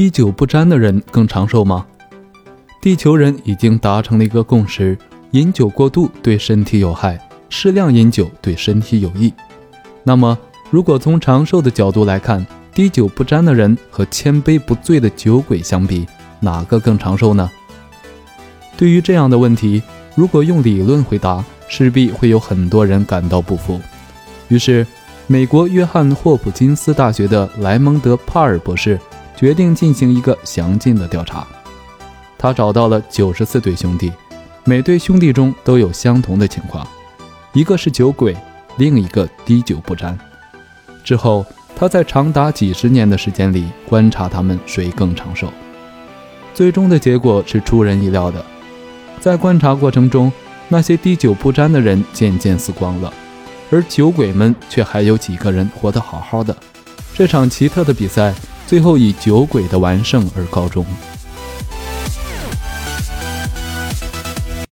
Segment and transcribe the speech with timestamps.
[0.00, 1.84] 滴酒不沾的人更长寿吗？
[2.80, 4.96] 地球人已经达成了一个共识：
[5.32, 9.30] 饮酒过度对身体有害，适量饮酒对身体有益。
[10.02, 10.38] 那么，
[10.70, 16.06] 如果从长寿的角度来看，滴酒不沾的人和千杯不醉的酒鬼相比，
[16.40, 17.50] 哪个更长寿呢？
[18.78, 19.82] 对于这样的问题，
[20.14, 23.78] 如果用理论回答，势必会有很多人感到不服。
[24.48, 24.86] 于是，
[25.26, 28.98] 美国约翰霍普金斯大学的莱蒙德·帕尔博士
[29.40, 31.46] 决定进行一个详尽的调查。
[32.36, 34.12] 他找到了九十四对兄弟，
[34.64, 36.86] 每对兄弟中都有相同的情况：
[37.54, 38.36] 一个是酒鬼，
[38.76, 40.18] 另一个滴酒不沾。
[41.02, 41.42] 之后，
[41.74, 45.50] 他在长达几十年的时间里观察他们谁更长寿。
[46.52, 48.44] 最终的结果是出人意料的，
[49.20, 50.30] 在观察过程中，
[50.68, 53.10] 那些滴酒不沾的人渐渐死光了。
[53.70, 56.54] 而酒鬼们却还有几个人活得好好的。
[57.14, 58.34] 这场奇特的比赛
[58.66, 60.84] 最后以酒鬼的完胜而告终。